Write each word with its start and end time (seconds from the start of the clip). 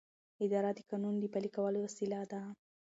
اداره 0.45 0.71
د 0.77 0.79
قانون 0.89 1.15
د 1.19 1.25
پلي 1.33 1.49
کولو 1.55 1.77
وسیله 1.85 2.19
ده. 2.31 2.41